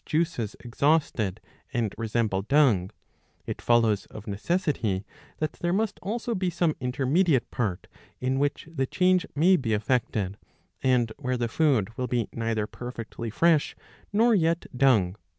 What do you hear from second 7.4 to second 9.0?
part, in which the